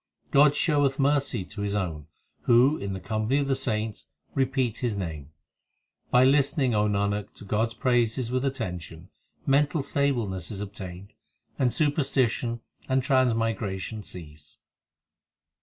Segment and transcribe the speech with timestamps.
[0.31, 2.07] God showeth mercy to his own
[2.45, 5.29] Who in the company of the saints repeat His name.
[6.09, 9.09] By listening, O Nanak, to God s praises with attention
[9.45, 11.13] Mental stableness is obtained,
[11.59, 14.57] and superstition and trans migration cease.